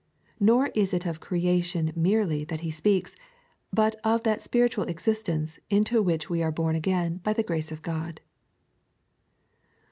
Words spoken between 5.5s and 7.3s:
into which we are born again